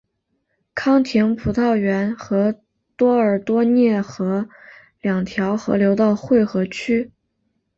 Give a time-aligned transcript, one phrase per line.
[0.73, 2.59] 康廷葡萄园和
[2.97, 4.49] 多尔多涅河
[4.99, 7.11] 两条河流的汇合区。